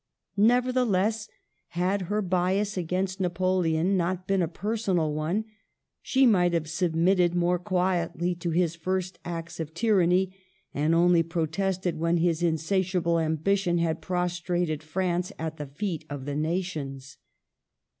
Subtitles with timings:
[0.35, 1.29] Nevertheless,
[1.67, 5.45] had her bias against Napoleon not been a personal one,
[6.01, 10.35] she might have submitted more quietly to his first acts of tyranny,
[10.73, 16.35] and only protested when his insatiable ambition had prostrated France at the feet of the
[16.35, 17.17] nations.